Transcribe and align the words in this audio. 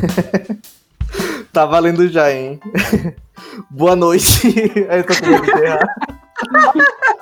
tá 1.52 1.64
valendo 1.66 2.08
já, 2.08 2.32
hein? 2.32 2.60
Boa 3.70 3.96
noite. 3.96 4.46
Aí 4.88 5.02
tô 5.02 5.14
com 5.14 5.26
medo 5.30 5.44
de 5.44 5.64
errar. 5.64 5.94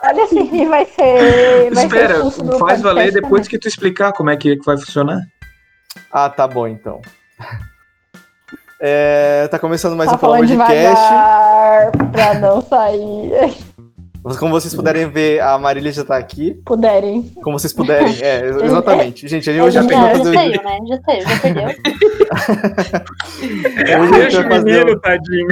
Olha 0.03 0.25
assim, 0.25 0.69
vai 0.69 0.85
ser. 0.87 1.73
Vai 1.73 1.85
Espera, 1.85 2.31
ser 2.31 2.59
faz 2.59 2.81
valer 2.83 3.13
depois 3.13 3.47
que 3.47 3.59
tu 3.59 3.69
explicar 3.69 4.13
como 4.13 4.31
é 4.31 4.37
que 4.37 4.57
vai 4.65 4.77
funcionar. 4.77 5.21
Ah, 6.11 6.29
tá 6.29 6.49
bom 6.49 6.67
então. 6.67 7.01
É, 8.81 9.47
tá 9.49 9.59
começando 9.59 9.97
mais 9.97 10.11
Tá 10.11 10.17
um 10.17 10.19
falando 10.19 10.47
de 10.47 10.57
Cast. 10.57 11.03
pra 12.13 12.35
não 12.35 12.61
sair. 12.61 13.55
Como 14.39 14.53
vocês 14.53 14.75
puderem 14.75 15.09
ver, 15.09 15.41
a 15.41 15.59
Marília 15.59 15.93
já 15.93 16.03
tá 16.05 16.17
aqui. 16.17 16.55
Puderem. 16.65 17.23
Como 17.43 17.59
vocês 17.59 17.73
puderem, 17.73 18.17
é, 18.23 18.47
exatamente. 18.65 19.29
Gente, 19.29 19.49
hoje 19.51 19.79
a 19.79 19.83
Ele 19.83 19.89
gente 19.95 20.01
vai 20.01 20.13
já 20.13 20.19
fazer. 20.19 20.33
já 20.33 20.41
saiu, 20.41 20.63
né? 20.65 20.79
Já 20.89 21.01
saiu, 21.03 21.29
já 21.29 21.39
perdeu. 21.41 21.69
Hoje 23.41 23.93
a 23.93 24.07
gente 24.07 24.11
Deixa 24.11 24.41
o 24.41 24.49
fazer. 24.49 24.65
menino, 24.65 25.01
tadinho. 25.01 25.49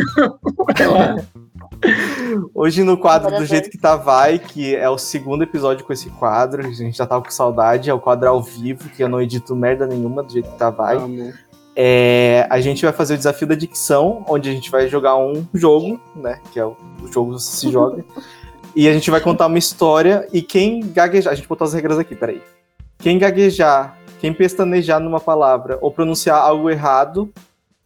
Hoje 2.55 2.83
no 2.85 2.97
quadro 2.97 3.29
Agora 3.29 3.43
do 3.43 3.47
jeito 3.47 3.69
que 3.69 3.79
tá 3.79 3.97
vai, 3.97 4.39
que 4.39 4.75
é 4.75 4.89
o 4.89 4.97
segundo 4.97 5.43
episódio 5.43 5.85
com 5.85 5.93
esse 5.93 6.09
quadro, 6.11 6.65
a 6.65 6.71
gente 6.71 6.97
já 6.97 7.07
tava 7.07 7.25
com 7.25 7.31
saudade, 7.31 7.91
é 7.91 7.95
o 7.95 7.99
quadro 7.99 8.29
ao 8.29 8.43
vivo, 8.43 8.89
que 8.89 9.03
eu 9.03 9.09
não 9.09 9.21
edito 9.21 9.57
merda 9.57 9.87
nenhuma 9.87 10.23
do 10.23 10.33
jeito 10.33 10.51
que 10.51 10.59
tá 10.59 10.71
vai. 10.71 10.99
É, 11.75 12.47
a 12.51 12.61
gente 12.61 12.85
vai 12.85 12.93
fazer 12.93 13.15
o 13.15 13.17
desafio 13.17 13.49
da 13.49 13.55
dicção, 13.55 14.25
onde 14.29 14.49
a 14.49 14.53
gente 14.53 14.71
vai 14.71 14.89
jogar 14.89 15.17
um 15.17 15.47
jogo, 15.55 15.99
né, 16.15 16.39
que 16.53 16.61
é 16.61 16.65
o, 16.65 16.77
o 17.03 17.11
jogo 17.11 17.39
se 17.39 17.71
joga, 17.71 18.05
e 18.77 18.89
a 18.89 18.93
gente 18.93 19.11
vai 19.11 19.21
contar 19.21 19.47
uma 19.47 19.59
história, 19.59 20.29
e 20.33 20.43
quem 20.43 20.81
gaguejar, 20.93 21.33
a 21.33 21.37
gente 21.37 21.49
botou 21.49 21.65
as 21.65 21.73
regras 21.73 21.99
aqui, 21.99 22.15
peraí. 22.15 22.43
Quem 22.99 23.19
gaguejar, 23.19 23.97
quem 24.23 24.33
pestanejar 24.33 25.01
numa 25.01 25.19
palavra, 25.19 25.79
ou 25.81 25.91
pronunciar 25.91 26.39
algo 26.39 26.71
errado, 26.71 27.29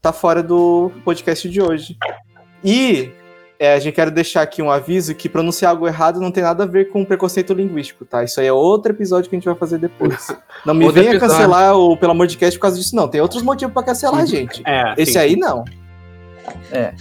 tá 0.03 0.12
fora 0.12 0.43
do 0.43 0.93
podcast 1.03 1.48
de 1.48 1.62
hoje. 1.62 1.97
E 2.62 3.11
é, 3.59 3.73
a 3.73 3.78
gente 3.78 3.95
quer 3.95 4.11
deixar 4.11 4.43
aqui 4.43 4.61
um 4.61 4.70
aviso 4.70 5.15
que 5.15 5.31
pronunciar 5.31 5.70
algo 5.70 5.89
errado 5.89 6.20
não 6.20 6.31
tem 6.31 6.43
nada 6.43 6.65
a 6.65 6.67
ver 6.67 6.91
com 6.91 7.06
preconceito 7.06 7.55
linguístico, 7.55 8.05
tá? 8.05 8.23
Isso 8.23 8.39
aí 8.39 8.48
é 8.48 8.53
outro 8.53 8.93
episódio 8.93 9.31
que 9.31 9.34
a 9.34 9.39
gente 9.39 9.47
vai 9.47 9.55
fazer 9.55 9.78
depois. 9.78 10.27
Não 10.67 10.75
me 10.75 10.84
Outro 10.84 11.01
venha 11.01 11.15
episódio. 11.15 11.37
cancelar 11.37 11.75
o 11.75 11.97
Pelo 11.97 12.12
Amor 12.12 12.27
de 12.27 12.37
Cast 12.37 12.59
por 12.59 12.62
causa 12.65 12.77
disso, 12.77 12.95
não. 12.95 13.09
Tem 13.09 13.21
outros 13.23 13.41
motivos 13.43 13.73
pra 13.73 13.83
cancelar 13.83 14.21
a 14.21 14.27
gente. 14.27 14.62
É, 14.67 14.95
Esse 14.98 15.12
sim. 15.12 15.19
aí 15.19 15.37
não. 15.37 15.65
É. 16.71 16.93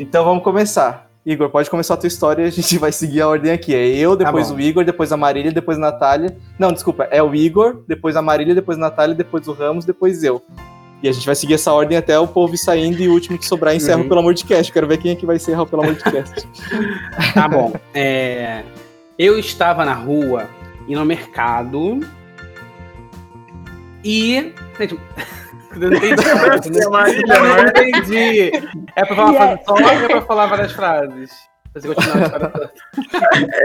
Então 0.00 0.24
vamos 0.24 0.42
começar. 0.42 1.05
Igor, 1.26 1.50
pode 1.50 1.68
começar 1.68 1.94
a 1.94 1.96
tua 1.96 2.06
história 2.06 2.44
e 2.44 2.46
a 2.46 2.50
gente 2.50 2.78
vai 2.78 2.92
seguir 2.92 3.20
a 3.20 3.28
ordem 3.28 3.50
aqui. 3.50 3.74
É 3.74 3.84
eu, 3.88 4.14
depois 4.16 4.48
bom. 4.50 4.56
o 4.56 4.60
Igor, 4.60 4.84
depois 4.84 5.10
a 5.12 5.16
Marília, 5.16 5.50
depois 5.50 5.76
a 5.76 5.80
Natália. 5.80 6.36
Não, 6.56 6.72
desculpa, 6.72 7.08
é 7.10 7.20
o 7.20 7.34
Igor, 7.34 7.82
depois 7.88 8.14
a 8.16 8.22
Marília, 8.22 8.54
depois 8.54 8.78
a 8.78 8.80
Natália, 8.80 9.14
depois 9.14 9.48
o 9.48 9.52
Ramos, 9.52 9.84
depois 9.84 10.22
eu. 10.22 10.40
E 11.02 11.08
a 11.08 11.12
gente 11.12 11.26
vai 11.26 11.34
seguir 11.34 11.54
essa 11.54 11.72
ordem 11.72 11.98
até 11.98 12.18
o 12.18 12.26
povo 12.26 12.54
ir 12.54 12.58
saindo 12.58 13.02
e 13.02 13.08
o 13.08 13.12
último 13.12 13.36
que 13.36 13.44
sobrar 13.44 13.74
encerra 13.74 13.98
Uhum. 13.98 14.04
o 14.06 14.08
Pelo 14.08 14.20
Amor 14.20 14.34
de 14.34 14.44
Cast. 14.44 14.72
Quero 14.72 14.86
ver 14.86 14.96
quem 14.98 15.10
é 15.10 15.14
que 15.16 15.26
vai 15.26 15.36
encerrar 15.36 15.62
o 15.62 15.66
Pelo 15.66 15.82
Amor 15.82 15.94
de 15.96 16.02
Cast. 16.04 16.48
Tá 17.34 17.48
bom. 17.48 17.74
É, 17.92 18.62
eu 19.18 19.38
estava 19.38 19.84
na 19.84 19.92
rua 19.94 20.48
e 20.88 20.94
no 20.94 21.04
mercado. 21.04 22.00
E. 24.06 24.54
Gente, 24.78 24.94
eu 25.74 25.90
não 25.90 25.96
entendi. 25.96 26.22
Eu 26.82 26.90
não 26.90 27.66
entendi. 27.68 28.50
É 28.94 29.04
pra 29.04 29.16
falar 29.16 29.30
uma 29.30 29.34
E 29.34 29.36
frase 29.36 29.64
só 29.66 29.72
ou 29.74 29.80
é 29.80 30.08
pra 30.08 30.22
falar 30.22 30.46
várias 30.46 30.72
frases? 30.72 31.30
Pra 31.72 31.82
você 31.82 31.88
continuar 31.94 32.16
a 32.16 32.22
história 32.22 32.48
toda. 32.48 32.72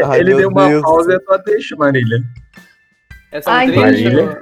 Ai, 0.09 0.19
Ele 0.19 0.35
deu 0.35 0.49
uma 0.49 0.67
Deus. 0.67 0.81
pausa 0.81 1.11
e 1.11 1.15
eu 1.15 1.21
só 1.23 1.37
deixo, 1.37 1.77
Marília. 1.77 2.19
Essa 3.31 3.51
Ah, 3.53 3.63
é 3.63 3.67
entendi. 3.67 4.03
trecho. 4.09 4.37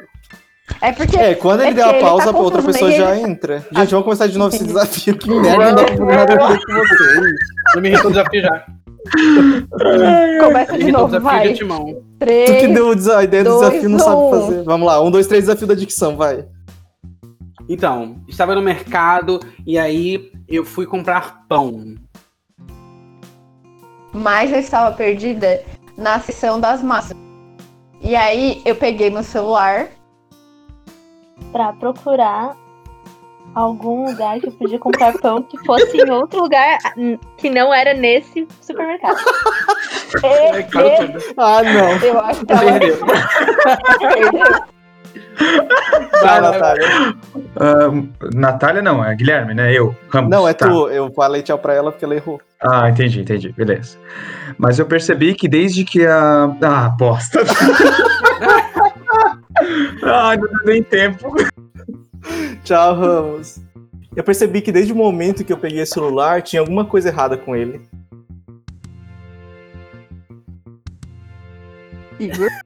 É 0.81 0.91
porque. 0.93 1.17
É, 1.17 1.35
quando 1.35 1.61
ele 1.61 1.71
É 1.71 1.73
der 1.73 1.83
a 1.83 1.89
ele 1.89 1.99
pausa, 1.99 2.31
tá 2.31 2.37
a 2.37 2.41
outra 2.41 2.61
pessoa 2.63 2.91
já 2.91 3.15
ele- 3.15 3.29
entra. 3.29 3.57
Gente, 3.71 3.89
vamos 3.91 4.03
começar 4.05 4.27
de 4.27 4.37
novo 4.37 4.55
esse 4.55 4.63
desafio. 4.65 5.17
Que 5.17 5.29
merda, 5.29 5.71
não 5.71 5.75
dá 5.75 5.85
pra 5.85 6.05
nada 6.05 6.33
a 6.45 6.47
ver 6.51 6.59
com 6.65 6.73
vocês. 6.73 7.31
Eu 7.75 7.81
me 7.81 7.89
irritou 7.89 8.07
o 8.07 8.13
desafio 8.13 8.41
já. 8.41 8.65
Começa 10.39 10.73
Me 10.73 10.85
de 10.85 10.91
novo, 10.91 11.07
desafio 11.07 11.29
de 11.39 11.45
vai. 11.47 11.53
timão. 11.53 11.85
Tu 11.85 11.99
que 12.19 12.25
Três. 12.25 12.73
deu 12.73 13.17
a 13.17 13.23
ideia 13.23 13.43
do 13.43 13.49
dois, 13.51 13.69
desafio 13.69 13.89
não 13.89 13.99
sabe 13.99 14.15
um. 14.21 14.29
fazer. 14.29 14.63
Vamos 14.63 14.87
lá, 14.87 15.01
um, 15.01 15.11
dois, 15.11 15.27
três, 15.27 15.43
desafio 15.45 15.67
da 15.67 15.73
dicção, 15.73 16.15
vai. 16.17 16.45
Então, 17.67 18.17
estava 18.27 18.55
no 18.55 18.61
mercado 18.61 19.39
e 19.65 19.77
aí 19.77 20.31
eu 20.47 20.65
fui 20.65 20.85
comprar 20.85 21.45
pão. 21.47 21.95
Mas 24.11 24.51
eu 24.51 24.59
estava 24.59 24.95
perdida 24.95 25.61
na 25.95 26.19
seção 26.19 26.59
das 26.59 26.81
massas. 26.81 27.15
E 28.01 28.15
aí 28.15 28.61
eu 28.65 28.75
peguei 28.75 29.09
meu 29.09 29.23
celular. 29.23 29.87
Pra 31.51 31.73
procurar 31.73 32.55
algum 33.55 34.05
lugar 34.05 34.39
que 34.39 34.47
eu 34.47 34.51
podia 34.51 34.79
comprar 34.79 35.13
pão 35.19 35.41
que 35.43 35.57
fosse 35.65 35.97
em 35.97 36.09
outro 36.09 36.41
lugar 36.41 36.77
hum, 36.97 37.17
que 37.37 37.49
não 37.49 37.73
era 37.73 37.93
nesse 37.93 38.47
supermercado. 38.61 39.17
E, 39.17 40.25
É, 40.25 40.59
e-. 40.61 41.17
Ah, 41.37 41.61
não. 41.63 41.89
eu 41.97 42.19
acho 42.19 42.45
que 42.45 42.51
ela 42.51 42.61
Perdeu. 42.79 42.97
perdeu. 43.99 44.63
Vai, 46.21 46.41
Natália. 46.41 46.87
Ah, 47.55 47.91
Natália 48.33 48.81
não, 48.81 49.03
é 49.03 49.15
Guilherme, 49.15 49.53
né? 49.53 49.71
Eu. 49.73 49.95
Ramos. 50.09 50.29
Não, 50.29 50.47
é 50.47 50.53
Tá. 50.53 50.67
tu. 50.67 50.89
Eu 50.89 51.11
falei 51.13 51.41
tchau 51.41 51.57
pra 51.57 51.73
ela 51.73 51.91
porque 51.91 52.03
ela 52.05 52.15
errou. 52.15 52.41
Ah, 52.61 52.89
entendi, 52.89 53.21
entendi. 53.21 53.51
Beleza. 53.53 53.97
Mas 54.57 54.79
eu 54.79 54.85
percebi 54.85 55.33
que 55.33 55.47
desde 55.47 55.85
que 55.85 56.05
a. 56.05 56.51
Ah, 56.61 56.85
aposta. 56.87 57.39
ah, 60.03 60.35
não 60.37 60.47
deu 60.47 60.65
nem 60.65 60.83
tempo. 60.83 61.33
Tchau, 62.63 62.95
Ramos. 62.95 63.59
Eu 64.15 64.23
percebi 64.23 64.61
que 64.61 64.71
desde 64.71 64.91
o 64.91 64.95
momento 64.95 65.43
que 65.45 65.53
eu 65.53 65.57
peguei 65.57 65.81
o 65.81 65.87
celular, 65.87 66.41
tinha 66.41 66.59
alguma 66.59 66.83
coisa 66.85 67.09
errada 67.09 67.37
com 67.37 67.55
ele. 67.55 67.81
Igor. 72.19 72.49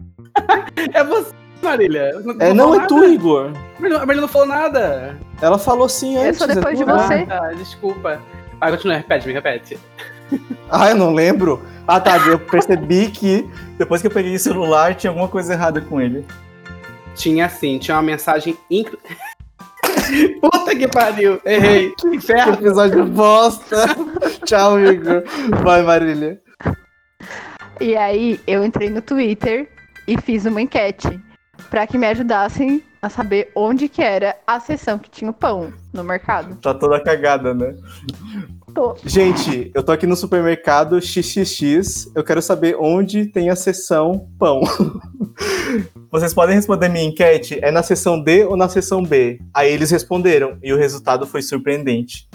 É 0.94 1.04
você, 1.04 1.32
Marília. 1.62 2.12
É, 2.40 2.54
não, 2.54 2.70
falou 2.70 2.82
é 2.82 2.88
tu, 2.88 2.96
nada. 2.96 3.08
Igor. 3.08 3.52
A 3.78 3.82
Marília- 3.82 4.22
não 4.22 4.28
falou 4.28 4.48
nada. 4.48 5.18
Ela 5.42 5.58
falou 5.60 5.88
sim 5.88 6.16
Eu 6.16 6.24
antes. 6.24 6.40
sou 6.40 6.48
depois 6.48 6.74
é 6.74 6.84
de 6.84 6.92
você. 6.92 7.14
Ah, 7.14 7.26
tá, 7.26 7.54
desculpa. 7.54 8.22
Vai, 8.60 8.72
continua, 8.72 8.98
repete, 8.98 9.28
me 9.28 9.34
repete. 9.34 9.78
Ah, 10.70 10.90
eu 10.90 10.96
não 10.96 11.14
lembro. 11.14 11.62
Ah, 11.88 12.00
tá. 12.00 12.18
Eu 12.18 12.40
percebi 12.40 13.12
que 13.12 13.48
depois 13.78 14.02
que 14.02 14.08
eu 14.08 14.12
peguei 14.12 14.34
o 14.34 14.40
celular, 14.40 14.96
tinha 14.96 15.12
alguma 15.12 15.28
coisa 15.28 15.54
errada 15.54 15.80
com 15.80 16.02
ele. 16.02 16.26
Tinha 17.16 17.48
sim, 17.48 17.78
tinha 17.78 17.96
uma 17.96 18.02
mensagem 18.02 18.58
incrível. 18.72 19.00
Puta 20.42 20.76
que 20.76 20.88
pariu, 20.88 21.40
errei. 21.46 21.92
Que 21.92 22.10
Que 22.10 22.16
inferno. 22.16 22.54
episódio 22.54 23.06
bosta. 23.06 23.86
Tchau, 24.46 24.80
Igor. 24.80 25.24
Vai, 25.64 25.82
Marília. 25.82 26.42
E 27.80 27.96
aí 27.96 28.40
eu 28.46 28.64
entrei 28.64 28.90
no 28.90 29.02
Twitter 29.02 29.70
e 30.08 30.20
fiz 30.22 30.46
uma 30.46 30.62
enquete 30.62 31.20
pra 31.70 31.88
que 31.88 31.98
me 31.98 32.08
ajudassem 32.08 32.84
a 33.02 33.10
saber 33.10 33.52
onde 33.56 33.90
que 33.90 34.02
era 34.02 34.36
a 34.48 34.60
seção 34.60 34.98
que 34.98 35.10
tinha 35.10 35.30
o 35.30 35.34
pão 35.34 35.74
no 35.92 36.04
mercado. 36.04 36.56
Tá 36.62 36.74
toda 36.74 37.02
cagada, 37.04 37.54
né? 37.54 37.76
Tô. 38.74 38.96
Gente, 39.04 39.70
eu 39.76 39.84
tô 39.84 39.92
aqui 39.92 40.08
no 40.08 40.16
supermercado 40.16 41.02
XXX. 41.02 42.12
Eu 42.16 42.24
quero 42.24 42.42
saber 42.42 42.78
onde 42.80 43.26
tem 43.26 43.50
a 43.50 43.56
seção 43.56 44.30
pão. 44.40 44.62
Vocês 46.12 46.34
podem 46.34 46.56
responder 46.56 46.90
minha 46.90 47.06
enquete? 47.06 47.60
É 47.62 47.72
na 47.72 47.84
seção 47.84 48.22
D 48.22 48.46
ou 48.46 48.56
na 48.56 48.70
seção 48.70 49.04
B? 49.04 49.40
Aí 49.54 49.72
eles 49.72 49.92
responderam 49.92 50.58
e 50.62 50.72
o 50.74 50.78
resultado 50.78 51.26
foi 51.26 51.42
surpreendente. 51.42 52.30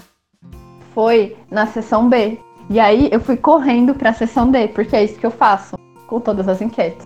Foi 0.93 1.35
na 1.49 1.67
seção 1.67 2.09
B. 2.09 2.37
E 2.69 2.79
aí 2.79 3.09
eu 3.11 3.19
fui 3.19 3.37
correndo 3.37 3.95
pra 3.95 4.13
seção 4.13 4.51
D, 4.51 4.67
porque 4.69 4.95
é 4.95 5.03
isso 5.03 5.17
que 5.19 5.25
eu 5.25 5.31
faço 5.31 5.75
com 6.07 6.19
todas 6.19 6.47
as 6.47 6.61
enquetes. 6.61 7.05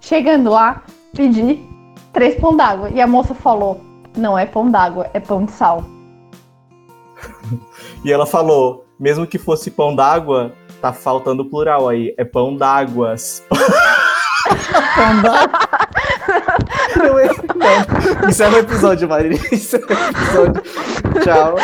Chegando 0.00 0.50
lá, 0.50 0.82
pedi 1.14 1.60
três 2.12 2.34
pão 2.36 2.56
d'água. 2.56 2.90
E 2.90 3.00
a 3.00 3.06
moça 3.06 3.34
falou: 3.34 3.80
não 4.16 4.38
é 4.38 4.46
pão 4.46 4.70
d'água, 4.70 5.10
é 5.12 5.20
pão 5.20 5.44
de 5.44 5.52
sal. 5.52 5.84
E 8.04 8.12
ela 8.12 8.26
falou: 8.26 8.86
mesmo 9.00 9.26
que 9.26 9.38
fosse 9.38 9.70
pão 9.70 9.94
d'água, 9.94 10.52
tá 10.80 10.92
faltando 10.92 11.42
o 11.42 11.50
plural 11.50 11.88
aí. 11.88 12.14
É 12.16 12.24
pão 12.24 12.54
d'águas. 12.56 13.42
Não, 14.72 15.22
não. 15.22 15.36
Isso 18.28 18.42
é 18.42 18.48
no 18.48 18.58
episódio, 18.58 19.08
Marília. 19.08 19.38
Isso 19.52 19.76
é 19.76 19.78
no 19.78 19.86
episódio. 19.86 20.62
Tchau. 21.22 21.54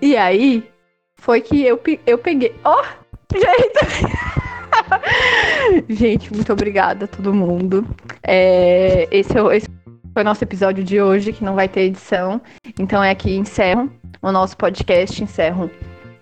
E 0.00 0.16
aí 0.16 0.68
foi 1.16 1.40
que 1.40 1.64
eu, 1.64 1.80
eu 2.06 2.18
peguei. 2.18 2.54
Ó, 2.64 2.84
gente! 3.34 4.06
gente, 5.88 6.34
muito 6.34 6.52
obrigada 6.52 7.06
a 7.06 7.08
todo 7.08 7.34
mundo. 7.34 7.86
É, 8.22 9.08
esse, 9.10 9.36
é 9.36 9.56
esse 9.56 9.68
foi 10.12 10.22
o 10.22 10.24
nosso 10.24 10.44
episódio 10.44 10.82
de 10.82 11.00
hoje, 11.00 11.32
que 11.32 11.44
não 11.44 11.54
vai 11.54 11.68
ter 11.68 11.82
edição. 11.82 12.40
Então 12.78 13.02
é 13.02 13.10
aqui 13.10 13.36
encerro 13.36 13.90
o 14.22 14.32
nosso 14.32 14.56
podcast, 14.56 15.22
encerro 15.22 15.70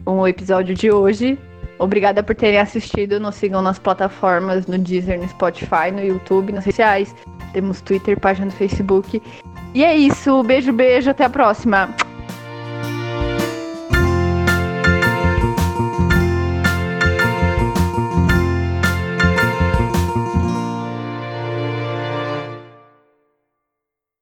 o 0.05 0.27
episódio 0.27 0.75
de 0.75 0.91
hoje. 0.91 1.39
Obrigada 1.79 2.23
por 2.23 2.35
terem 2.35 2.61
assistido. 2.61 3.19
Nos 3.19 3.35
sigam 3.35 3.63
nas 3.63 3.79
plataformas, 3.79 4.67
no 4.67 4.79
Deezer, 4.79 5.19
no 5.19 5.29
Spotify, 5.29 5.91
no 5.93 6.03
YouTube, 6.03 6.53
nas 6.53 6.65
redes 6.65 6.77
sociais. 6.77 7.15
Temos 7.53 7.81
Twitter, 7.81 8.19
página 8.19 8.47
no 8.47 8.53
Facebook. 8.53 9.23
E 9.75 9.85
é 9.85 9.97
isso. 9.97 10.43
Beijo, 10.43 10.73
beijo. 10.73 11.11
Até 11.11 11.25
a 11.25 11.31
próxima. 11.31 11.89